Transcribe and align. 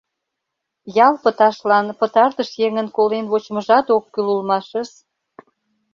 Ял 1.05 1.13
пыташлан 1.23 1.87
пытартыш 1.99 2.49
еҥын 2.65 2.87
колен 2.97 3.25
вочмыжат 3.31 3.87
ок 3.95 4.05
кӱл 4.13 4.27
улмашыс! 4.33 4.91